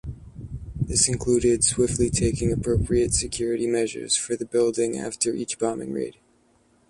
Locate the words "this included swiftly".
0.81-2.09